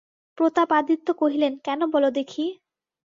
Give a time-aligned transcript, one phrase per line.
[0.37, 2.45] প্রতাপাদিত্য কহিলেন, কেন বলো দেখি?